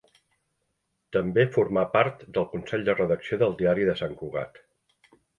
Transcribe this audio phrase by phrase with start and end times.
[1.17, 4.59] També formà part del consell de redacció del Diari de Sant Cugat.